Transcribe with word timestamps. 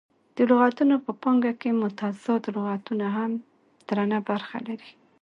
د 0.35 0.37
لغتونه 0.51 0.95
په 1.05 1.11
پانګه 1.21 1.51
کښي 1.61 1.71
متضاد 1.81 2.43
لغتونه 2.55 3.05
هم 3.17 3.31
درنه 3.87 4.19
برخه 4.29 4.57
لري. 4.67 4.91